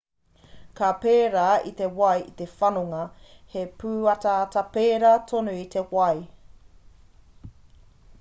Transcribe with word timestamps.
ka 0.77 0.87
pērā 1.01 1.49
i 1.71 1.73
te 1.81 1.89
wai 1.99 2.15
te 2.39 2.47
whanonga 2.53 3.01
he 3.55 3.63
pūataata 3.83 4.63
pērā 4.79 5.11
tonu 5.33 5.53
i 5.59 5.67
te 5.77 5.85
wai 5.93 6.15